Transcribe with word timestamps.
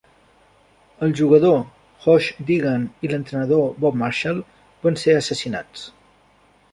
El 1.07 1.11
jugador 1.19 1.59
Josh 2.05 2.29
Deegan 2.47 2.87
i 3.07 3.11
l'entrenador 3.11 3.69
Bob 3.85 3.99
Marshall 4.05 4.41
van 4.87 4.97
ser 5.03 5.15
assassinats. 5.19 5.85